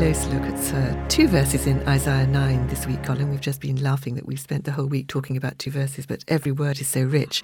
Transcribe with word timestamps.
Close 0.00 0.26
look 0.28 0.44
at 0.44 0.74
uh, 0.74 1.08
two 1.08 1.28
verses 1.28 1.66
in 1.66 1.86
Isaiah 1.86 2.26
9 2.26 2.68
this 2.68 2.86
week, 2.86 3.02
Colin. 3.02 3.28
We've 3.28 3.38
just 3.38 3.60
been 3.60 3.82
laughing 3.82 4.14
that 4.14 4.24
we've 4.24 4.40
spent 4.40 4.64
the 4.64 4.72
whole 4.72 4.86
week 4.86 5.08
talking 5.08 5.36
about 5.36 5.58
two 5.58 5.70
verses, 5.70 6.06
but 6.06 6.24
every 6.26 6.52
word 6.52 6.80
is 6.80 6.88
so 6.88 7.02
rich. 7.02 7.42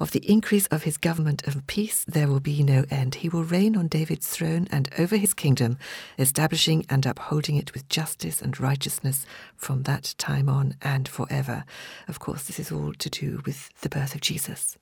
Of 0.00 0.10
the 0.10 0.28
increase 0.28 0.66
of 0.66 0.82
his 0.82 0.96
government 0.98 1.46
of 1.46 1.64
peace, 1.68 2.04
there 2.08 2.26
will 2.26 2.40
be 2.40 2.64
no 2.64 2.84
end. 2.90 3.14
He 3.14 3.28
will 3.28 3.44
reign 3.44 3.76
on 3.76 3.86
David's 3.86 4.26
throne 4.26 4.66
and 4.72 4.88
over 4.98 5.16
his 5.16 5.32
kingdom, 5.32 5.78
establishing 6.18 6.84
and 6.90 7.06
upholding 7.06 7.54
it 7.54 7.72
with 7.72 7.88
justice 7.88 8.42
and 8.42 8.58
righteousness 8.58 9.24
from 9.54 9.84
that 9.84 10.16
time 10.18 10.48
on 10.48 10.74
and 10.82 11.06
forever. 11.06 11.64
Of 12.08 12.18
course, 12.18 12.42
this 12.42 12.58
is 12.58 12.72
all 12.72 12.94
to 12.94 13.10
do 13.10 13.42
with 13.46 13.70
the 13.80 13.88
birth 13.88 14.16
of 14.16 14.22
Jesus. 14.22 14.76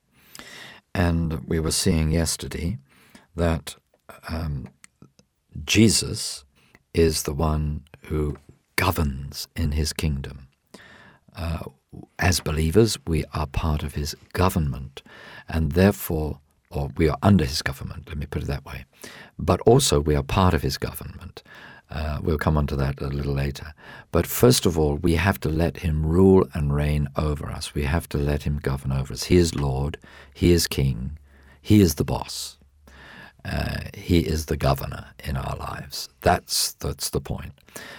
And 0.94 1.46
we 1.46 1.60
were 1.60 1.70
seeing 1.70 2.12
yesterday 2.12 2.78
that 3.36 3.76
um, 4.30 4.70
Jesus 5.66 6.46
is 6.94 7.22
the 7.22 7.32
one 7.32 7.82
who 8.04 8.36
governs 8.76 9.48
in 9.56 9.72
his 9.72 9.92
kingdom. 9.92 10.48
Uh, 11.36 11.64
as 12.18 12.40
believers, 12.40 12.98
we 13.06 13.24
are 13.34 13.46
part 13.46 13.82
of 13.82 13.94
his 13.94 14.14
government, 14.32 15.02
and 15.48 15.72
therefore, 15.72 16.38
or 16.70 16.90
we 16.96 17.08
are 17.08 17.18
under 17.22 17.44
his 17.44 17.62
government, 17.62 18.08
let 18.08 18.16
me 18.18 18.26
put 18.26 18.42
it 18.42 18.46
that 18.46 18.64
way. 18.64 18.84
But 19.38 19.60
also, 19.62 20.00
we 20.00 20.14
are 20.14 20.22
part 20.22 20.54
of 20.54 20.62
his 20.62 20.78
government. 20.78 21.42
Uh, 21.90 22.20
we'll 22.22 22.38
come 22.38 22.56
on 22.56 22.68
to 22.68 22.76
that 22.76 23.00
a 23.00 23.08
little 23.08 23.34
later. 23.34 23.74
But 24.12 24.26
first 24.26 24.64
of 24.64 24.78
all, 24.78 24.94
we 24.96 25.14
have 25.14 25.40
to 25.40 25.48
let 25.48 25.78
him 25.78 26.06
rule 26.06 26.46
and 26.54 26.72
reign 26.74 27.08
over 27.16 27.50
us. 27.50 27.74
We 27.74 27.82
have 27.82 28.08
to 28.10 28.18
let 28.18 28.44
him 28.44 28.58
govern 28.58 28.92
over 28.92 29.12
us. 29.12 29.24
He 29.24 29.36
is 29.36 29.56
Lord, 29.56 29.98
he 30.32 30.52
is 30.52 30.68
King, 30.68 31.18
he 31.60 31.80
is 31.80 31.96
the 31.96 32.04
boss. 32.04 32.59
Uh, 33.44 33.80
he 33.94 34.20
is 34.20 34.46
the 34.46 34.56
governor 34.56 35.06
in 35.24 35.36
our 35.36 35.56
lives. 35.56 36.08
That's 36.20 36.72
that's 36.74 37.10
the 37.10 37.20
point. 37.20 37.52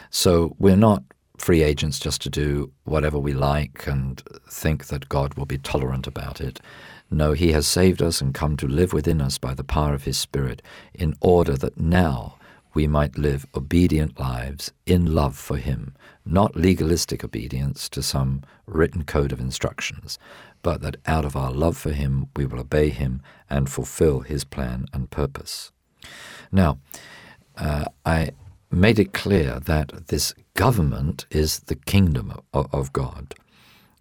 So 0.09 0.55
we're 0.59 0.75
not 0.75 1.03
free 1.37 1.63
agents 1.63 1.99
just 1.99 2.21
to 2.21 2.29
do 2.29 2.71
whatever 2.83 3.17
we 3.17 3.33
like 3.33 3.87
and 3.87 4.21
think 4.47 4.87
that 4.87 5.09
God 5.09 5.33
will 5.33 5.47
be 5.47 5.57
tolerant 5.57 6.05
about 6.05 6.39
it. 6.39 6.61
No, 7.09 7.33
He 7.33 7.51
has 7.51 7.67
saved 7.67 8.01
us 8.01 8.21
and 8.21 8.33
come 8.33 8.55
to 8.57 8.67
live 8.67 8.93
within 8.93 9.19
us 9.21 9.37
by 9.37 9.53
the 9.53 9.63
power 9.63 9.93
of 9.93 10.03
His 10.03 10.17
Spirit 10.17 10.61
in 10.93 11.15
order 11.19 11.57
that 11.57 11.79
now 11.79 12.37
we 12.73 12.87
might 12.87 13.17
live 13.17 13.45
obedient 13.55 14.19
lives 14.19 14.71
in 14.85 15.13
love 15.13 15.35
for 15.35 15.57
Him, 15.57 15.95
not 16.25 16.55
legalistic 16.55 17.23
obedience 17.23 17.89
to 17.89 18.01
some 18.01 18.43
written 18.65 19.03
code 19.03 19.31
of 19.31 19.39
instructions, 19.39 20.17
but 20.61 20.81
that 20.81 20.97
out 21.05 21.25
of 21.25 21.35
our 21.35 21.51
love 21.51 21.77
for 21.77 21.91
Him 21.91 22.27
we 22.35 22.45
will 22.45 22.59
obey 22.59 22.89
Him 22.89 23.21
and 23.49 23.69
fulfill 23.69 24.21
His 24.21 24.43
plan 24.43 24.85
and 24.93 25.09
purpose. 25.09 25.71
Now, 26.51 26.79
uh, 27.57 27.85
I 28.05 28.31
made 28.71 28.99
it 28.99 29.13
clear 29.13 29.59
that 29.59 30.07
this 30.07 30.33
government 30.55 31.25
is 31.29 31.59
the 31.61 31.75
kingdom 31.75 32.33
of, 32.53 32.67
of 32.73 32.93
God, 32.93 33.35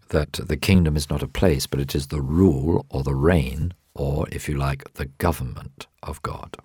that 0.09 0.33
the 0.33 0.57
kingdom 0.57 0.97
is 0.97 1.11
not 1.11 1.23
a 1.23 1.29
place, 1.29 1.67
but 1.67 1.81
it 1.81 1.95
is 1.95 2.09
the 2.09 2.21
rule 2.21 2.87
or 2.89 3.03
the 3.03 3.15
reign, 3.15 3.73
or 3.95 4.29
if 4.31 4.49
you 4.49 4.57
like, 4.57 4.95
the 4.95 5.07
government 5.07 5.87
of 6.03 6.23
God. 6.23 6.57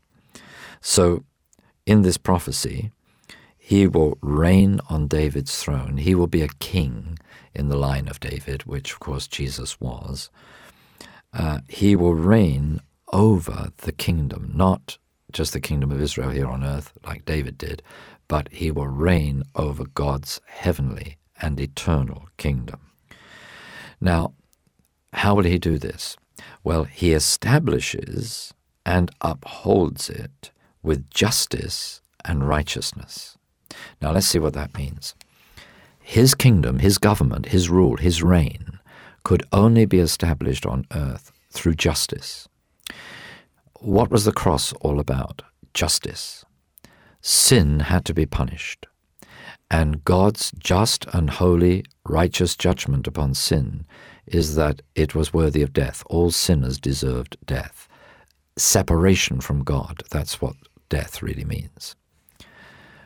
So, 0.82 1.24
in 1.86 2.02
this 2.02 2.18
prophecy, 2.18 2.92
he 3.58 3.88
will 3.88 4.18
reign 4.22 4.80
on 4.90 5.08
David's 5.08 5.58
throne. 5.62 5.98
He 5.98 6.14
will 6.14 6.28
be 6.28 6.42
a 6.42 6.48
king 6.60 7.18
in 7.54 7.70
the 7.70 7.78
line 7.78 8.08
of 8.08 8.20
David, 8.20 8.64
which 8.64 8.94
of 8.94 9.00
course 9.00 9.28
Jesus 9.28 9.80
was. 9.82 10.30
Uh, 11.34 11.60
he 11.68 11.96
will 11.96 12.16
reign 12.16 12.80
over 13.12 13.72
the 13.78 13.92
kingdom, 13.92 14.52
not 14.54 14.98
just 15.32 15.54
the 15.54 15.60
kingdom 15.60 15.92
of 15.92 16.02
Israel 16.02 16.30
here 16.30 16.48
on 16.48 16.64
earth, 16.64 16.94
like 17.06 17.26
David 17.26 17.58
did, 17.58 17.82
but 18.28 18.50
he 18.52 18.72
will 18.72 18.88
reign 18.88 19.44
over 19.56 19.86
God's 19.86 20.40
heavenly 20.48 21.18
and 21.42 21.60
eternal 21.60 22.30
kingdom. 22.38 22.80
Now, 24.00 24.34
how 25.14 25.36
will 25.36 25.44
he 25.44 25.58
do 25.58 25.78
this? 25.78 26.18
Well, 26.64 26.84
he 26.84 27.14
establishes 27.14 28.54
and 28.86 29.12
upholds 29.22 30.10
it 30.10 30.52
with 30.86 31.10
justice 31.10 32.02
and 32.24 32.48
righteousness. 32.48 33.38
Now 34.02 34.12
let's 34.12 34.28
see 34.28 34.40
what 34.40 34.54
that 34.54 34.78
means. 34.78 35.16
His 36.00 36.36
kingdom, 36.36 36.80
his 36.80 36.98
government, 36.98 37.48
his 37.48 37.70
rule, 37.70 37.98
his 37.98 38.22
reign 38.22 38.80
could 39.24 39.44
only 39.52 39.86
be 39.86 40.00
established 40.00 40.66
on 40.66 40.86
earth 40.94 41.32
through 41.50 41.74
justice. 41.74 42.48
What 43.80 44.12
was 44.12 44.26
the 44.26 44.32
cross 44.32 44.72
all 44.82 45.00
about? 45.00 45.42
Justice. 45.74 46.46
Sin 47.22 47.80
had 47.82 48.06
to 48.06 48.14
be 48.14 48.28
punished. 48.28 48.86
And 49.72 50.06
God's 50.06 50.52
just 50.60 51.06
and 51.12 51.30
holy, 51.30 51.84
righteous 52.08 52.56
judgment 52.56 53.08
upon 53.08 53.34
sin 53.34 53.86
is 54.28 54.56
that 54.56 54.82
it 54.94 55.16
was 55.16 55.34
worthy 55.34 55.64
of 55.64 55.74
death. 55.74 56.04
All 56.06 56.30
sinners 56.30 56.78
deserved 56.80 57.38
death. 57.46 57.88
Separation 58.58 59.42
from 59.42 59.64
God, 59.64 60.04
that's 60.12 60.40
what 60.40 60.56
death 60.90 61.22
really 61.22 61.46
means. 61.46 61.96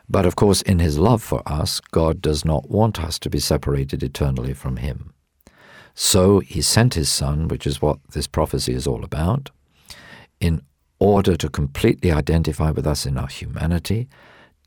But 0.09 0.25
of 0.25 0.35
course, 0.35 0.61
in 0.63 0.79
his 0.79 0.97
love 0.97 1.21
for 1.21 1.43
us, 1.45 1.79
God 1.79 2.21
does 2.21 2.43
not 2.43 2.69
want 2.69 2.99
us 2.99 3.19
to 3.19 3.29
be 3.29 3.39
separated 3.39 4.01
eternally 4.01 4.53
from 4.53 4.77
him. 4.77 5.13
So 5.93 6.39
he 6.39 6.61
sent 6.61 6.95
his 6.95 7.09
Son, 7.09 7.47
which 7.47 7.67
is 7.67 7.81
what 7.81 7.99
this 8.11 8.25
prophecy 8.25 8.73
is 8.73 8.87
all 8.87 9.03
about, 9.03 9.51
in 10.39 10.61
order 10.97 11.35
to 11.35 11.49
completely 11.49 12.11
identify 12.11 12.71
with 12.71 12.87
us 12.87 13.05
in 13.05 13.17
our 13.17 13.27
humanity, 13.27 14.07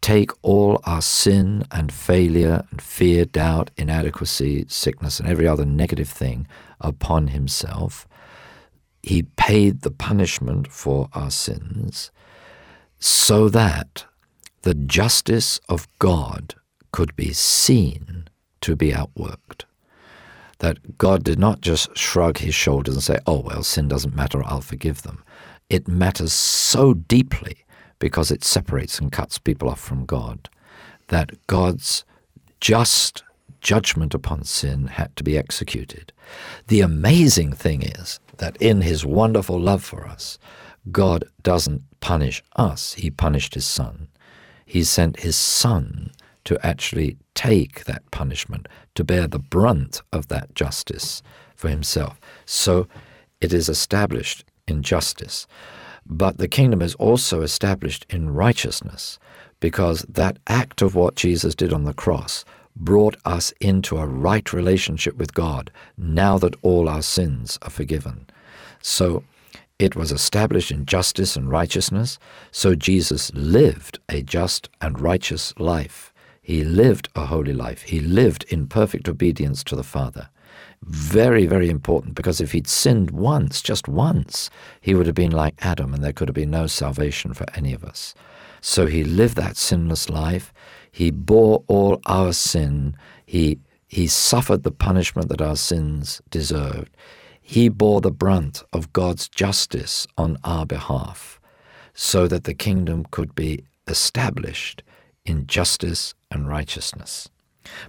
take 0.01 0.31
all 0.43 0.81
our 0.85 1.03
sin 1.03 1.65
and 1.71 1.93
failure 1.93 2.65
and 2.71 2.81
fear, 2.81 3.25
doubt, 3.25 3.71
inadequacy, 3.77 4.67
sickness, 4.69 5.19
and 5.19 5.29
every 5.29 5.49
other 5.49 5.65
negative 5.65 6.09
thing 6.09 6.47
upon 6.81 7.29
himself. 7.29 8.07
He 9.03 9.23
paid 9.23 9.83
the 9.83 9.91
punishment 9.91 10.71
for 10.71 11.09
our 11.15 11.31
sins 11.31 12.11
so 13.03 13.49
that 13.49 14.05
the 14.63 14.75
justice 14.75 15.59
of 15.69 15.89
God 15.99 16.55
could 16.93 17.17
be 17.17 17.33
seen 17.33 18.29
to 18.61 18.77
be 18.77 18.93
outworked. 18.93 19.65
That 20.61 20.99
God 20.99 21.25
did 21.25 21.37
not 21.37 21.63
just 21.63 21.97
shrug 21.97 22.39
his 22.39 22.55
shoulders 22.55 22.95
and 22.95 23.03
say, 23.03 23.19
oh, 23.27 23.41
well, 23.41 23.65
sin 23.65 23.89
doesn't 23.89 24.15
matter, 24.15 24.45
I'll 24.45 24.61
forgive 24.61 25.03
them. 25.03 25.25
It 25.69 25.89
matters 25.89 26.33
so 26.33 26.95
deeply 26.95 27.65
because 27.99 28.31
it 28.31 28.45
separates 28.45 29.01
and 29.01 29.11
cuts 29.11 29.37
people 29.37 29.69
off 29.69 29.81
from 29.81 30.07
God 30.07 30.49
that 31.09 31.45
God's 31.49 32.05
just 32.61 33.25
judgment 33.61 34.15
upon 34.15 34.45
sin 34.45 34.87
had 34.87 35.17
to 35.17 35.25
be 35.25 35.37
executed. 35.37 36.13
The 36.69 36.83
amazing 36.83 37.53
thing 37.55 37.83
is 37.83 38.21
that 38.37 38.57
in 38.59 38.83
his 38.83 39.05
wonderful 39.05 39.59
love 39.59 39.83
for 39.83 40.07
us, 40.07 40.39
God 40.91 41.25
doesn't 41.43 41.83
punish 42.01 42.43
us, 42.57 42.95
he 42.95 43.11
punished 43.11 43.55
his 43.55 43.67
son 43.67 44.09
he 44.73 44.85
sent 44.85 45.21
his 45.21 45.37
son 45.37 46.11
to 46.45 46.59
actually 46.67 47.19
take 47.35 47.85
that 47.85 48.11
punishment, 48.11 48.67
to 48.95 49.05
bear 49.05 49.27
the 49.27 49.39
brunt 49.39 50.01
of 50.15 50.29
that 50.29 50.55
justice 50.55 51.23
for 51.55 51.69
himself. 51.69 52.19
So 52.47 52.89
it 53.43 53.53
is 53.53 53.69
established 53.69 54.47
in 54.67 54.83
justice. 54.83 55.47
But 56.07 56.39
the 56.39 56.49
kingdom 56.49 56.81
is 56.81 56.95
also 56.95 57.43
established 57.43 58.07
in 58.09 58.33
righteousness 58.33 59.19
because 59.61 60.07
that 60.09 60.39
act 60.47 60.81
of 60.81 60.95
what 60.95 61.17
Jesus 61.17 61.55
did 61.55 61.75
on 61.75 61.85
the 61.85 61.93
cross 61.93 62.43
brought 62.75 63.19
us 63.27 63.53
into 63.61 63.99
a 63.99 64.07
right 64.07 64.55
relationship 64.55 65.19
with 65.19 65.35
God 65.35 65.71
now 65.99 66.39
that 66.39 66.57
all 66.63 66.89
our 66.89 67.03
sins 67.03 67.59
are 67.61 67.69
forgiven. 67.69 68.27
So 68.81 69.23
it 69.83 69.97
was 69.97 70.13
established 70.13 70.71
in 70.71 70.87
justice 70.87 71.35
and 71.35 71.51
righteousness, 71.51 72.19
so 72.51 72.75
Jesus 72.75 73.33
lived 73.35 73.99
a 74.09 74.23
just 74.23 74.69
and 74.81 75.01
righteous 75.01 75.53
life. 75.59 76.13
He 76.41 76.63
lived 76.63 77.09
a 77.17 77.27
holy 77.27 77.53
life. 77.53 77.83
He 77.83 78.01
lived 78.01 78.45
in 78.49 78.69
perfect 78.69 79.09
obedience 79.09 79.65
to 79.65 79.77
the 79.77 79.83
Father. 79.83 80.29
Very, 80.83 81.47
very 81.47 81.69
important 81.69 82.15
because 82.15 82.41
if 82.41 82.53
he'd 82.53 82.69
sinned 82.69 83.11
once, 83.11 83.61
just 83.61 83.89
once, 83.89 84.51
he 84.81 84.95
would 84.95 85.07
have 85.07 85.15
been 85.15 85.33
like 85.33 85.55
Adam 85.61 85.95
and 85.95 86.03
there 86.03 86.13
could 86.13 86.29
have 86.29 86.35
been 86.35 86.51
no 86.51 86.67
salvation 86.67 87.35
for 87.35 87.47
any 87.55 87.73
of 87.73 87.85
us. 87.85 88.15
So 88.61 88.87
he 88.87 89.03
lived 89.03 89.37
that 89.37 89.57
sinless 89.57 90.09
life. 90.09 90.53
He 90.91 91.11
bore 91.11 91.65
all 91.67 92.01
our 92.07 92.33
sin. 92.33 92.97
He, 93.27 93.59
he 93.89 94.07
suffered 94.07 94.63
the 94.63 94.71
punishment 94.71 95.29
that 95.29 95.43
our 95.43 95.57
sins 95.57 96.23
deserved. 96.31 96.97
He 97.43 97.69
bore 97.69 98.01
the 98.01 98.11
brunt 98.11 98.63
of 98.73 98.93
God's 98.93 99.29
justice 99.29 100.07
on 100.17 100.39
our 100.45 100.65
behalf 100.65 101.41
so 101.93 102.27
that 102.29 102.45
the 102.45 102.55
kingdom 102.55 103.05
could 103.11 103.35
be 103.35 103.65
established 103.87 104.83
in 105.27 105.47
justice 105.47 106.15
and 106.31 106.49
righteousness. 106.49 107.29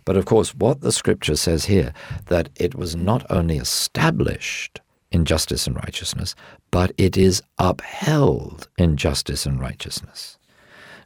But 0.05 0.17
of 0.17 0.25
course, 0.25 0.53
what 0.53 0.81
the 0.81 0.91
scripture 0.91 1.35
says 1.35 1.65
here, 1.65 1.93
that 2.27 2.49
it 2.55 2.75
was 2.75 2.95
not 2.95 3.25
only 3.29 3.57
established 3.57 4.81
in 5.11 5.25
justice 5.25 5.67
and 5.67 5.75
righteousness, 5.75 6.35
but 6.71 6.91
it 6.97 7.15
is 7.17 7.41
upheld 7.57 8.67
in 8.77 8.97
justice 8.97 9.45
and 9.45 9.59
righteousness. 9.59 10.37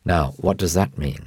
Now, 0.03 0.33
what 0.37 0.57
does 0.57 0.73
that 0.73 0.97
mean? 0.97 1.25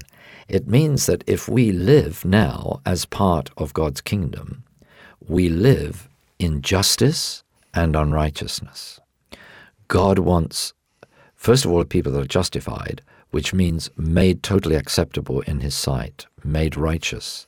It 0.48 0.66
means 0.66 1.06
that 1.06 1.22
if 1.26 1.48
we 1.48 1.70
live 1.70 2.24
now 2.24 2.80
as 2.84 3.04
part 3.04 3.50
of 3.56 3.74
God's 3.74 4.00
kingdom, 4.00 4.64
we 5.28 5.48
live 5.48 6.08
in 6.40 6.62
justice 6.62 7.44
and 7.74 7.94
unrighteousness. 7.94 8.98
God 9.88 10.18
wants, 10.18 10.72
first 11.34 11.64
of 11.64 11.70
all, 11.70 11.84
people 11.84 12.12
that 12.12 12.22
are 12.22 12.26
justified, 12.26 13.02
which 13.30 13.54
means 13.54 13.90
made 13.96 14.42
totally 14.42 14.74
acceptable 14.74 15.42
in 15.42 15.60
His 15.60 15.74
sight, 15.74 16.26
made 16.42 16.76
righteous. 16.76 17.46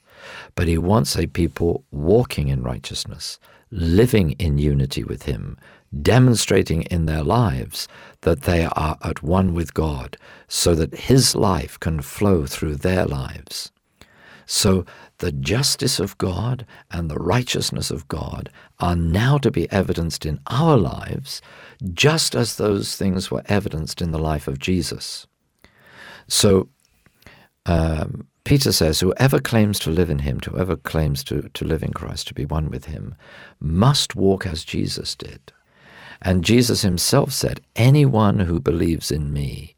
But 0.54 0.68
He 0.68 0.78
wants 0.78 1.16
a 1.16 1.26
people 1.26 1.84
walking 1.90 2.48
in 2.48 2.62
righteousness, 2.62 3.40
living 3.70 4.32
in 4.32 4.58
unity 4.58 5.02
with 5.02 5.22
Him, 5.22 5.56
demonstrating 6.02 6.82
in 6.82 7.06
their 7.06 7.24
lives 7.24 7.88
that 8.20 8.42
they 8.42 8.66
are 8.66 8.98
at 9.02 9.22
one 9.22 9.54
with 9.54 9.74
God, 9.74 10.18
so 10.48 10.74
that 10.74 10.94
His 10.94 11.34
life 11.34 11.80
can 11.80 12.02
flow 12.02 12.44
through 12.44 12.76
their 12.76 13.06
lives. 13.06 13.72
So 14.46 14.84
the 15.18 15.32
justice 15.32 15.98
of 16.00 16.18
God 16.18 16.66
and 16.90 17.08
the 17.08 17.18
righteousness 17.18 17.90
of 17.90 18.08
God 18.08 18.50
are 18.82 18.96
now 18.96 19.38
to 19.38 19.50
be 19.50 19.70
evidenced 19.70 20.26
in 20.26 20.40
our 20.48 20.76
lives, 20.76 21.40
just 21.94 22.34
as 22.34 22.56
those 22.56 22.96
things 22.96 23.30
were 23.30 23.44
evidenced 23.46 24.02
in 24.02 24.10
the 24.10 24.18
life 24.18 24.48
of 24.48 24.58
Jesus. 24.58 25.26
So 26.26 26.68
um, 27.64 28.26
Peter 28.44 28.72
says, 28.72 29.00
Whoever 29.00 29.38
claims 29.38 29.78
to 29.80 29.90
live 29.90 30.10
in 30.10 30.18
him, 30.18 30.40
whoever 30.44 30.76
claims 30.76 31.22
to, 31.24 31.48
to 31.54 31.64
live 31.64 31.84
in 31.84 31.92
Christ, 31.92 32.26
to 32.28 32.34
be 32.34 32.44
one 32.44 32.70
with 32.70 32.86
him, 32.86 33.14
must 33.60 34.16
walk 34.16 34.46
as 34.46 34.64
Jesus 34.64 35.14
did. 35.14 35.52
And 36.20 36.44
Jesus 36.44 36.82
himself 36.82 37.32
said, 37.32 37.60
Anyone 37.76 38.40
who 38.40 38.60
believes 38.60 39.12
in 39.12 39.32
me 39.32 39.76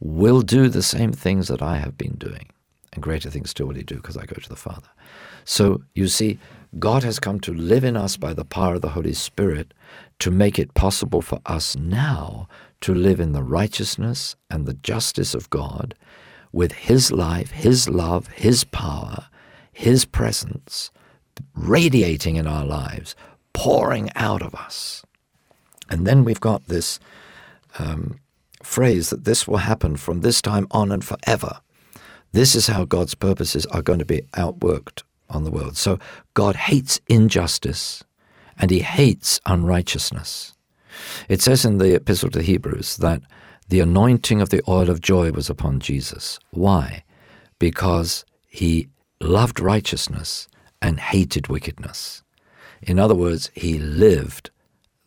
will 0.00 0.40
do 0.40 0.68
the 0.68 0.82
same 0.82 1.12
things 1.12 1.48
that 1.48 1.62
I 1.62 1.76
have 1.76 1.98
been 1.98 2.14
doing. 2.14 2.48
And 2.94 3.02
greater 3.02 3.28
things 3.28 3.50
still 3.50 3.66
will 3.66 3.74
he 3.74 3.82
do 3.82 3.96
because 3.96 4.16
I 4.16 4.24
go 4.24 4.36
to 4.36 4.48
the 4.48 4.56
Father. 4.56 4.88
So 5.44 5.82
you 5.94 6.08
see, 6.08 6.38
God 6.78 7.04
has 7.04 7.18
come 7.18 7.40
to 7.40 7.54
live 7.54 7.84
in 7.84 7.96
us 7.96 8.16
by 8.16 8.34
the 8.34 8.44
power 8.44 8.74
of 8.74 8.82
the 8.82 8.90
Holy 8.90 9.12
Spirit 9.12 9.72
to 10.18 10.30
make 10.30 10.58
it 10.58 10.74
possible 10.74 11.22
for 11.22 11.40
us 11.46 11.76
now 11.76 12.48
to 12.82 12.94
live 12.94 13.20
in 13.20 13.32
the 13.32 13.42
righteousness 13.42 14.36
and 14.50 14.66
the 14.66 14.74
justice 14.74 15.34
of 15.34 15.48
God 15.50 15.94
with 16.52 16.72
His 16.72 17.10
life, 17.12 17.50
His 17.52 17.88
love, 17.88 18.28
His 18.28 18.64
power, 18.64 19.28
His 19.72 20.04
presence 20.04 20.90
radiating 21.54 22.36
in 22.36 22.46
our 22.46 22.64
lives, 22.64 23.14
pouring 23.52 24.10
out 24.14 24.42
of 24.42 24.54
us. 24.54 25.02
And 25.88 26.06
then 26.06 26.24
we've 26.24 26.40
got 26.40 26.66
this 26.66 26.98
um, 27.78 28.18
phrase 28.62 29.10
that 29.10 29.24
this 29.24 29.46
will 29.46 29.58
happen 29.58 29.96
from 29.96 30.20
this 30.20 30.42
time 30.42 30.66
on 30.70 30.90
and 30.90 31.04
forever. 31.04 31.60
This 32.32 32.54
is 32.54 32.66
how 32.66 32.84
God's 32.84 33.14
purposes 33.14 33.64
are 33.66 33.82
going 33.82 33.98
to 33.98 34.04
be 34.04 34.22
outworked 34.34 35.02
on 35.28 35.44
the 35.44 35.50
world. 35.50 35.76
So 35.76 35.98
God 36.34 36.56
hates 36.56 37.00
injustice 37.08 38.04
and 38.58 38.70
he 38.70 38.80
hates 38.80 39.40
unrighteousness. 39.46 40.54
It 41.28 41.42
says 41.42 41.64
in 41.64 41.78
the 41.78 41.94
Epistle 41.94 42.30
to 42.30 42.42
Hebrews 42.42 42.96
that 42.98 43.22
the 43.68 43.80
anointing 43.80 44.40
of 44.40 44.50
the 44.50 44.62
oil 44.68 44.88
of 44.88 45.00
joy 45.00 45.32
was 45.32 45.50
upon 45.50 45.80
Jesus. 45.80 46.38
Why? 46.50 47.04
Because 47.58 48.24
he 48.46 48.88
loved 49.20 49.60
righteousness 49.60 50.48
and 50.80 51.00
hated 51.00 51.48
wickedness. 51.48 52.22
In 52.82 52.98
other 52.98 53.14
words, 53.14 53.50
he 53.54 53.78
lived 53.78 54.50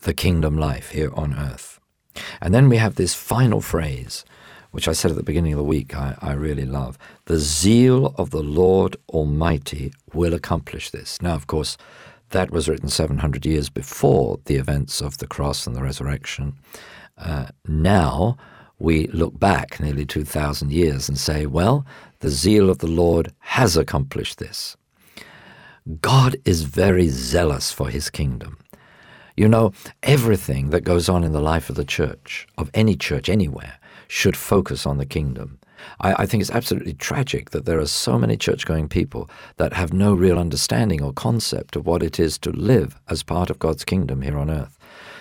the 0.01 0.13
kingdom 0.13 0.57
life 0.57 0.89
here 0.89 1.11
on 1.13 1.33
earth. 1.33 1.79
And 2.41 2.53
then 2.53 2.69
we 2.69 2.77
have 2.77 2.95
this 2.95 3.13
final 3.13 3.61
phrase, 3.61 4.25
which 4.71 4.87
I 4.87 4.93
said 4.93 5.11
at 5.11 5.17
the 5.17 5.23
beginning 5.23 5.53
of 5.53 5.57
the 5.57 5.63
week, 5.63 5.95
I, 5.95 6.15
I, 6.21 6.33
really 6.33 6.65
love. 6.65 6.97
The 7.25 7.39
zeal 7.39 8.13
of 8.17 8.29
the 8.29 8.43
Lord 8.43 8.95
Almighty 9.09 9.91
will 10.13 10.33
accomplish 10.33 10.91
this. 10.91 11.21
Now, 11.21 11.33
of 11.33 11.47
course, 11.47 11.77
that 12.29 12.51
was 12.51 12.69
written 12.69 12.89
700 12.89 13.45
years 13.45 13.69
before 13.69 14.39
the 14.45 14.55
events 14.55 15.01
of 15.01 15.17
the 15.17 15.27
cross 15.27 15.65
and 15.65 15.75
the 15.75 15.81
resurrection. 15.81 16.53
Uh, 17.17 17.47
now 17.67 18.37
we 18.77 19.07
look 19.07 19.39
back 19.39 19.79
nearly 19.79 20.05
2,000 20.05 20.71
years 20.71 21.09
and 21.09 21.17
say, 21.17 21.45
well, 21.45 21.85
the 22.19 22.29
zeal 22.29 22.69
of 22.69 22.77
the 22.77 22.87
Lord 22.87 23.33
has 23.39 23.75
accomplished 23.75 24.37
this. 24.37 24.77
God 26.01 26.35
is 26.45 26.63
very 26.63 27.07
zealous 27.07 27.71
for 27.71 27.89
his 27.89 28.09
kingdom. 28.09 28.57
You 29.35 29.47
know, 29.47 29.71
everything 30.03 30.69
that 30.69 30.81
goes 30.81 31.09
on 31.09 31.23
in 31.23 31.31
the 31.31 31.41
life 31.41 31.69
of 31.69 31.75
the 31.75 31.85
church, 31.85 32.47
of 32.57 32.69
any 32.73 32.95
church 32.95 33.29
anywhere, 33.29 33.79
should 34.09 34.35
focus 34.35 34.87
on 34.87 34.97
the 34.97 35.05
kingdom. 35.05 35.59
I, 36.01 36.23
I 36.23 36.25
think 36.25 36.41
it's 36.41 36.51
absolutely 36.51 36.95
tragic 36.95 37.51
that 37.51 37.65
there 37.65 37.79
are 37.79 37.85
so 37.85 38.17
many 38.17 38.35
church 38.35 38.65
going 38.65 38.89
people 38.89 39.29
that 39.57 39.73
have 39.73 39.93
no 39.93 40.13
real 40.13 40.39
understanding 40.39 41.01
or 41.01 41.13
concept 41.13 41.75
of 41.75 41.85
what 41.85 42.01
it 42.01 42.19
is 42.19 42.37
to 42.39 42.51
live 42.51 42.99
as 43.07 43.21
part 43.23 43.51
of 43.51 43.59
God's 43.59 43.85
kingdom 43.85 44.23
here 44.23 44.37
on 44.37 44.49
earth. 44.49 44.77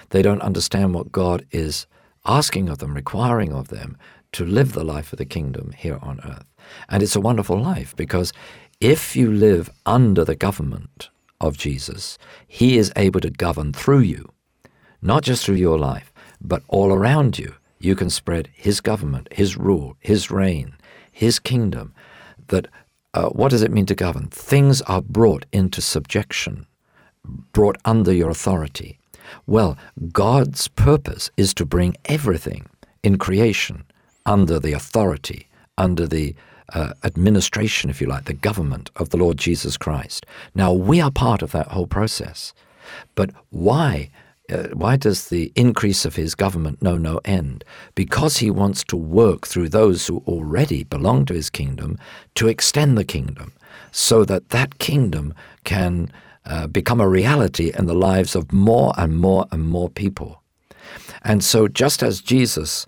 They 0.09 0.23
don't 0.23 0.41
understand 0.41 0.95
what 0.95 1.13
God 1.13 1.47
is 1.53 1.87
asking 2.25 2.71
of 2.71 2.79
them, 2.79 2.95
requiring 2.95 3.53
of 3.53 3.69
them 3.69 3.99
to 4.33 4.45
live 4.45 4.73
the 4.73 4.85
life 4.85 5.13
of 5.13 5.19
the 5.19 5.27
kingdom 5.27 5.73
here 5.77 5.99
on 6.01 6.21
earth. 6.25 6.47
And 6.89 7.03
it's 7.03 7.17
a 7.17 7.21
wonderful 7.21 7.61
life 7.61 7.95
because 7.95 8.33
if 8.81 9.15
you 9.15 9.31
live 9.31 9.71
under 9.85 10.25
the 10.25 10.35
government 10.35 11.11
of 11.43 11.59
Jesus, 11.59 12.17
He 12.47 12.79
is 12.79 12.91
able 12.97 13.21
to 13.21 13.31
govern 13.31 13.75
through 13.75 14.01
you, 14.01 14.33
not 15.03 15.25
just 15.25 15.45
through 15.45 15.57
your 15.57 15.79
life, 15.79 16.11
but 16.41 16.63
all 16.69 16.91
around 16.91 17.39
you 17.39 17.55
you 17.79 17.95
can 17.95 18.11
spread 18.11 18.49
his 18.53 18.81
government, 18.81 19.29
his 19.33 19.57
rule, 19.57 19.97
his 20.01 20.31
reign, 20.31 20.75
his 21.11 21.39
kingdom. 21.39 21.95
That 22.49 22.69
uh, 23.15 23.29
what 23.31 23.51
does 23.51 23.63
it 23.63 23.73
mean 23.73 23.87
to 23.87 23.95
govern? 23.95 24.29
Things 24.29 24.83
are 24.83 25.03
brought 25.03 25.47
into 25.53 25.81
subjection, 25.81 26.67
brought 27.53 27.77
under 27.85 28.13
your 28.13 28.31
authority. 28.31 28.99
Well, 29.47 29.77
God's 30.13 30.69
purpose 30.69 31.31
is 31.37 31.55
to 31.55 31.67
bring 31.67 31.97
everything 32.07 32.67
in 33.03 33.19
creation 33.19 33.85
under 34.27 34.59
the 34.59 34.73
authority, 34.73 35.49
under 35.77 36.07
the 36.07 36.35
uh, 36.75 36.93
administration, 37.03 37.89
if 37.91 38.01
you 38.01 38.07
like, 38.07 38.25
the 38.25 38.35
government 38.35 38.91
of 38.97 39.09
the 39.09 39.17
Lord 39.17 39.39
Jesus 39.39 39.77
Christ. 39.77 40.27
Now, 40.55 40.73
we 40.73 41.01
are 41.01 41.11
part 41.11 41.43
of 41.43 41.53
that 41.53 41.69
whole 41.69 41.87
process. 41.87 42.53
But 43.15 43.31
why 43.51 44.11
uh, 44.51 44.69
why 44.73 44.97
does 44.97 45.29
the 45.29 45.53
increase 45.55 46.05
of 46.05 46.17
his 46.17 46.35
government 46.35 46.83
know 46.83 46.97
no 46.97 47.21
end? 47.25 47.65
Because 47.95 48.39
he 48.39 48.51
wants 48.51 48.83
to 48.85 48.97
work 48.97 49.47
through 49.47 49.69
those 49.69 50.07
who 50.07 50.23
already 50.27 50.85
belong 50.85 51.25
to 51.27 51.35
his 51.35 51.51
kingdom 51.51 51.99
to 52.35 52.49
extend 52.49 52.97
the 52.97 53.05
kingdom 53.05 53.53
so 53.93 54.25
that 54.25 54.51
that 54.51 54.79
kingdom 54.79 55.35
can 55.65 56.11
uh, 56.47 56.67
become 56.67 57.01
a 57.01 57.09
reality 57.09 57.73
in 57.79 57.87
the 57.87 57.95
lives 57.95 58.35
of 58.35 58.53
more 58.53 58.95
and 58.97 59.19
more 59.19 59.47
and 59.51 59.69
more 59.69 59.91
people. 59.91 60.43
And 61.23 61.45
so, 61.45 61.69
just 61.69 62.03
as 62.03 62.21
Jesus 62.21 62.87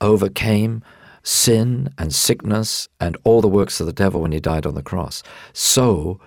overcame 0.00 0.82
sin 1.22 1.92
and 1.98 2.14
sickness 2.14 2.88
and 3.00 3.16
all 3.24 3.40
the 3.40 3.48
works 3.48 3.80
of 3.80 3.86
the 3.86 3.92
devil 3.92 4.20
when 4.20 4.32
he 4.32 4.40
died 4.40 4.64
on 4.64 4.74
the 4.74 4.82
cross, 4.82 5.22
so 5.52 6.20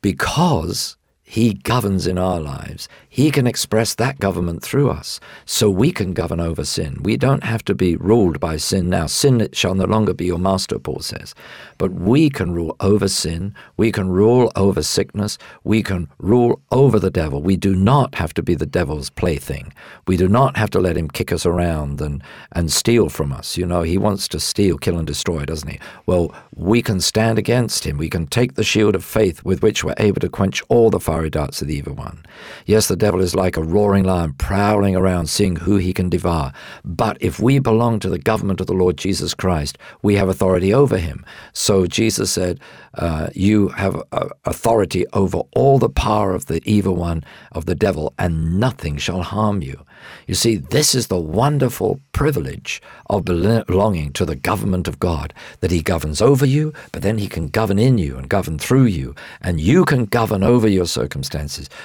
because 0.00 0.96
he 1.30 1.52
governs 1.52 2.06
in 2.06 2.16
our 2.16 2.40
lives. 2.40 2.88
He 3.06 3.30
can 3.30 3.46
express 3.46 3.94
that 3.94 4.18
government 4.18 4.62
through 4.62 4.88
us 4.88 5.20
so 5.44 5.68
we 5.68 5.92
can 5.92 6.14
govern 6.14 6.40
over 6.40 6.64
sin. 6.64 7.02
We 7.02 7.18
don't 7.18 7.44
have 7.44 7.62
to 7.66 7.74
be 7.74 7.96
ruled 7.96 8.40
by 8.40 8.56
sin 8.56 8.88
now. 8.88 9.08
Sin 9.08 9.46
shall 9.52 9.74
no 9.74 9.84
longer 9.84 10.14
be 10.14 10.24
your 10.24 10.38
master, 10.38 10.78
Paul 10.78 11.00
says. 11.00 11.34
But 11.76 11.92
we 11.92 12.30
can 12.30 12.52
rule 12.52 12.74
over 12.80 13.08
sin. 13.08 13.54
We 13.76 13.92
can 13.92 14.08
rule 14.08 14.50
over 14.56 14.82
sickness. 14.82 15.36
We 15.64 15.82
can 15.82 16.08
rule 16.18 16.62
over 16.70 16.98
the 16.98 17.10
devil. 17.10 17.42
We 17.42 17.56
do 17.56 17.76
not 17.76 18.14
have 18.14 18.32
to 18.34 18.42
be 18.42 18.54
the 18.54 18.64
devil's 18.64 19.10
plaything. 19.10 19.74
We 20.06 20.16
do 20.16 20.28
not 20.28 20.56
have 20.56 20.70
to 20.70 20.80
let 20.80 20.96
him 20.96 21.08
kick 21.08 21.30
us 21.30 21.44
around 21.44 22.00
and, 22.00 22.22
and 22.52 22.72
steal 22.72 23.10
from 23.10 23.34
us. 23.34 23.58
You 23.58 23.66
know, 23.66 23.82
he 23.82 23.98
wants 23.98 24.28
to 24.28 24.40
steal, 24.40 24.78
kill, 24.78 24.96
and 24.96 25.06
destroy, 25.06 25.44
doesn't 25.44 25.68
he? 25.68 25.78
Well, 26.06 26.34
we 26.56 26.80
can 26.80 27.02
stand 27.02 27.38
against 27.38 27.84
him. 27.84 27.98
We 27.98 28.08
can 28.08 28.26
take 28.28 28.54
the 28.54 28.64
shield 28.64 28.94
of 28.94 29.04
faith 29.04 29.44
with 29.44 29.62
which 29.62 29.84
we're 29.84 29.94
able 29.98 30.20
to 30.20 30.30
quench 30.30 30.62
all 30.70 30.88
the 30.88 30.98
fire 30.98 31.17
fiery 31.18 31.30
darts 31.30 31.60
of 31.60 31.66
the 31.66 31.74
evil 31.74 31.94
one. 31.94 32.24
Yes, 32.64 32.86
the 32.86 32.94
devil 32.94 33.20
is 33.20 33.34
like 33.34 33.56
a 33.56 33.62
roaring 33.62 34.04
lion 34.04 34.34
prowling 34.34 34.94
around, 34.94 35.26
seeing 35.26 35.56
who 35.56 35.76
he 35.76 35.92
can 35.92 36.08
devour. 36.08 36.52
But 36.84 37.16
if 37.20 37.40
we 37.40 37.58
belong 37.58 37.98
to 38.00 38.08
the 38.08 38.20
government 38.20 38.60
of 38.60 38.68
the 38.68 38.72
Lord 38.72 38.96
Jesus 38.96 39.34
Christ, 39.34 39.78
we 40.00 40.14
have 40.14 40.28
authority 40.28 40.72
over 40.72 40.96
him. 40.96 41.24
So 41.52 41.86
Jesus 41.86 42.30
said, 42.30 42.60
uh, 42.94 43.30
You 43.34 43.68
have 43.68 44.00
uh, 44.12 44.28
authority 44.44 45.06
over 45.12 45.38
all 45.56 45.80
the 45.80 45.88
power 45.88 46.34
of 46.34 46.46
the 46.46 46.62
evil 46.64 46.94
one, 46.94 47.24
of 47.50 47.66
the 47.66 47.74
devil, 47.74 48.12
and 48.16 48.60
nothing 48.60 48.96
shall 48.96 49.22
harm 49.22 49.60
you. 49.60 49.84
You 50.26 50.34
see, 50.34 50.56
this 50.56 50.94
is 50.94 51.08
the 51.08 51.18
wonderful 51.18 52.00
privilege 52.12 52.80
of 53.10 53.24
belonging 53.24 54.12
to 54.12 54.24
the 54.24 54.36
government 54.36 54.88
of 54.88 55.00
God, 55.00 55.34
that 55.60 55.70
He 55.70 55.82
governs 55.82 56.22
over 56.22 56.46
you, 56.46 56.72
but 56.92 57.02
then 57.02 57.18
He 57.18 57.28
can 57.28 57.48
govern 57.48 57.78
in 57.78 57.98
you 57.98 58.16
and 58.16 58.28
govern 58.28 58.58
through 58.58 58.86
you, 58.86 59.14
and 59.40 59.60
you 59.60 59.84
can 59.84 60.04
govern 60.04 60.42
over 60.42 60.68
your 60.68 60.86
circumstances. 60.86 61.07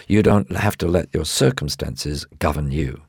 You 0.07 0.23
don't 0.23 0.51
have 0.55 0.77
to 0.77 0.87
let 0.87 1.13
your 1.13 1.25
circumstances 1.25 2.25
govern 2.39 2.71
you. 2.71 3.01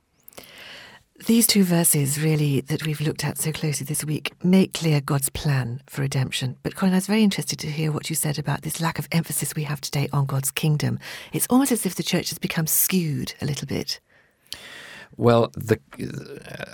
These 1.27 1.47
two 1.47 1.63
verses, 1.63 2.21
really, 2.21 2.61
that 2.63 2.85
we've 2.85 3.01
looked 3.01 3.25
at 3.25 3.39
so 3.39 3.53
closely 3.53 3.87
this 3.87 4.05
week, 4.05 4.33
make 4.43 4.75
clear 4.75 5.01
God's 5.01 5.31
plan 5.31 5.81
for 5.87 6.03
redemption. 6.03 6.57
But 6.65 6.75
Colin, 6.75 6.93
I 6.93 6.97
was 6.97 7.07
very 7.07 7.23
interested 7.23 7.59
to 7.61 7.71
hear 7.71 7.93
what 7.93 8.11
you 8.11 8.17
said 8.17 8.37
about 8.37 8.63
this 8.63 8.81
lack 8.81 8.99
of 8.99 9.07
emphasis 9.13 9.55
we 9.55 9.63
have 9.63 9.81
today 9.81 10.09
on 10.13 10.27
God's 10.27 10.51
kingdom. 10.51 10.99
It's 11.33 11.47
almost 11.49 11.71
as 11.71 11.87
if 11.87 11.95
the 11.95 12.03
church 12.03 12.31
has 12.31 12.39
become 12.39 12.67
skewed 12.67 13.33
a 13.41 13.47
little 13.47 13.67
bit. 13.67 14.01
Well, 15.17 15.51
the, 15.55 15.79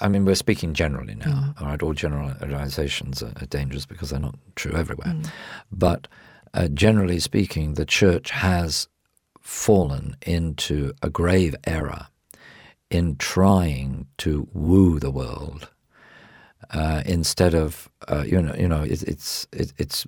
I 0.01 0.09
mean, 0.09 0.25
we're 0.25 0.35
speaking 0.35 0.73
generally 0.73 1.15
now. 1.15 1.27
Mm. 1.27 1.61
All 1.61 1.67
right, 1.69 1.83
all 1.83 1.93
generalizations 1.93 3.23
are, 3.23 3.35
are, 3.41 3.47
dangerous 3.47 3.85
because 3.85 4.11
they're 4.11 4.19
not 4.19 4.39
true 4.57 4.73
everywhere. 4.73 5.13
Mm. 5.15 5.31
But 5.71 6.09
uh, 6.55 6.69
generally 6.69 7.21
speaking, 7.21 7.75
the 7.75 7.85
church 7.85 8.31
has 8.31 8.89
fallen 9.41 10.17
into 10.23 10.93
a 11.03 11.11
grave 11.11 11.55
error 11.65 12.07
in 12.91 13.17
trying 13.17 14.07
to 14.19 14.49
woo 14.53 14.99
the 14.99 15.11
world 15.11 15.69
uh, 16.73 17.03
instead 17.07 17.55
of 17.55 17.89
uh, 18.09 18.25
you 18.27 18.41
know 18.41 18.55
you 18.55 18.69
know 18.69 18.83
it, 18.83 19.03
it's 19.03 19.47
it, 19.53 19.73
it's 19.79 20.07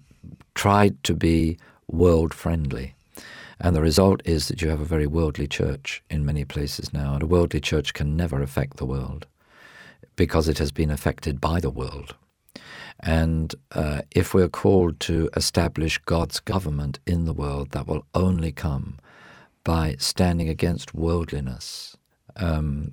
tried 0.55 1.03
to 1.05 1.15
be 1.15 1.59
world 1.87 2.35
friendly. 2.35 2.95
And 3.61 3.77
the 3.77 3.83
result 3.83 4.23
is 4.25 4.49
that 4.49 4.61
you 4.61 4.69
have 4.71 4.81
a 4.81 4.85
very 4.85 5.07
worldly 5.07 5.47
church 5.47 6.03
in 6.11 6.25
many 6.25 6.45
places 6.45 6.93
now. 6.93 7.15
And 7.15 7.23
a 7.23 7.27
worldly 7.27 7.61
church 7.61 7.95
can 7.95 8.17
never 8.17 8.43
affect 8.43 8.79
the 8.79 8.85
world 8.85 9.27
because 10.17 10.49
it 10.49 10.59
has 10.59 10.73
been 10.73 10.91
affected 10.91 11.41
by 11.41 11.61
the 11.61 11.71
world. 11.71 12.17
And 13.03 13.55
uh, 13.73 14.03
if 14.13 14.35
we're 14.35 14.49
called 14.49 15.01
to 15.01 15.31
establish 15.37 15.99
God's 15.99 16.41
government 16.41 17.01
in 17.07 17.25
the 17.25 17.33
world, 17.33 17.73
that 17.73 17.87
will 17.89 18.07
only 18.15 18.53
come 18.53 18.99
by 19.65 19.97
standing 19.99 20.49
against 20.49 20.95
worldliness 20.95 21.97
um, 22.37 22.93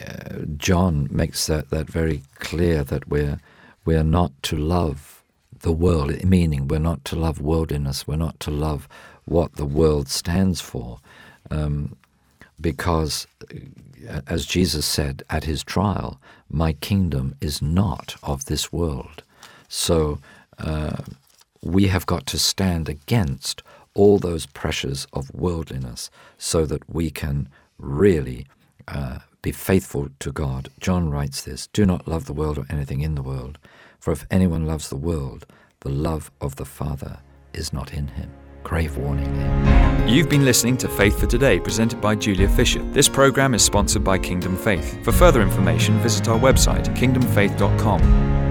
uh, 0.00 0.40
John 0.56 1.08
makes 1.10 1.46
that, 1.46 1.70
that 1.70 1.88
very 1.88 2.22
clear 2.36 2.84
that 2.84 3.08
we're, 3.08 3.40
we're 3.84 4.04
not 4.04 4.32
to 4.44 4.56
love 4.56 5.22
the 5.60 5.72
world, 5.72 6.24
meaning 6.24 6.68
we're 6.68 6.78
not 6.78 7.04
to 7.06 7.16
love 7.16 7.40
worldliness, 7.40 8.06
we're 8.06 8.16
not 8.16 8.38
to 8.40 8.50
love 8.50 8.88
what 9.24 9.54
the 9.56 9.66
world 9.66 10.08
stands 10.08 10.60
for. 10.60 11.00
Um, 11.50 11.96
because, 12.60 13.26
uh, 14.08 14.20
as 14.26 14.46
Jesus 14.46 14.86
said 14.86 15.22
at 15.30 15.44
his 15.44 15.64
trial, 15.64 16.20
my 16.50 16.72
kingdom 16.74 17.34
is 17.40 17.62
not 17.62 18.16
of 18.22 18.46
this 18.46 18.72
world. 18.72 19.22
So 19.68 20.18
uh, 20.58 21.02
we 21.62 21.88
have 21.88 22.06
got 22.06 22.26
to 22.26 22.38
stand 22.38 22.88
against 22.88 23.62
all 23.94 24.18
those 24.18 24.46
pressures 24.46 25.06
of 25.12 25.32
worldliness 25.34 26.10
so 26.36 26.64
that 26.66 26.88
we 26.92 27.10
can 27.10 27.48
really 27.78 28.46
uh, 28.86 29.18
be 29.42 29.52
faithful 29.52 30.08
to 30.20 30.32
God. 30.32 30.70
John 30.80 31.10
writes 31.10 31.42
this 31.42 31.66
Do 31.68 31.84
not 31.86 32.08
love 32.08 32.24
the 32.26 32.32
world 32.32 32.58
or 32.58 32.66
anything 32.70 33.00
in 33.00 33.14
the 33.14 33.22
world, 33.22 33.58
for 33.98 34.12
if 34.12 34.26
anyone 34.30 34.66
loves 34.66 34.88
the 34.88 34.96
world, 34.96 35.46
the 35.80 35.90
love 35.90 36.30
of 36.40 36.56
the 36.56 36.64
Father 36.64 37.18
is 37.52 37.72
not 37.72 37.92
in 37.92 38.08
him. 38.08 38.30
Grave 38.64 38.96
warning 38.96 39.32
there. 39.38 40.08
You've 40.08 40.28
been 40.28 40.44
listening 40.44 40.76
to 40.78 40.88
Faith 40.88 41.18
for 41.18 41.26
Today, 41.26 41.60
presented 41.60 42.00
by 42.00 42.14
Julia 42.14 42.48
Fisher. 42.48 42.82
This 42.92 43.08
program 43.08 43.54
is 43.54 43.62
sponsored 43.62 44.04
by 44.04 44.18
Kingdom 44.18 44.56
Faith. 44.56 45.02
For 45.04 45.12
further 45.12 45.42
information, 45.42 45.98
visit 46.00 46.28
our 46.28 46.38
website, 46.38 46.84
kingdomfaith.com. 46.96 48.47